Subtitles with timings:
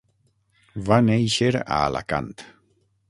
[0.87, 2.33] Va néixer a Alacant.